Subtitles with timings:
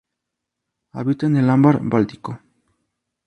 [0.93, 2.39] Habita en el Ámbar báltico.